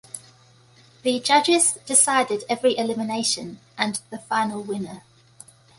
[1.03, 5.03] The judges decided every elimination, and the final winner.